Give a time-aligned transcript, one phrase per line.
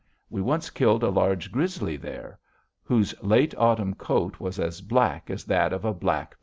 [0.31, 2.39] We once killed a large grizzly there,
[2.81, 6.37] whose late autumn coat was as black as that of a black bear.